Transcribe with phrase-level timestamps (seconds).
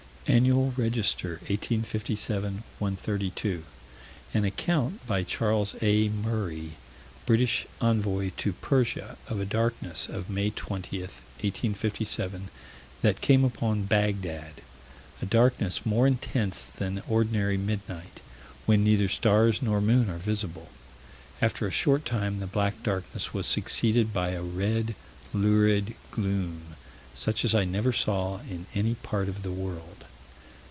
[0.27, 3.63] Annual Register, 1857 132:
[4.33, 6.07] An account by Charles A.
[6.07, 6.73] Murray,
[7.25, 12.47] British Envoy to Persia, of a darkness of May 20, 1857,
[13.01, 14.61] that came upon Bagdad
[15.21, 18.21] "a darkness more intense than ordinary midnight,
[18.65, 20.69] when neither stars nor moon are visible...."
[21.41, 24.95] "After a short time the black darkness was succeeded by a red,
[25.33, 26.77] lurid gloom,
[27.13, 30.05] such as I never saw in any part of the world."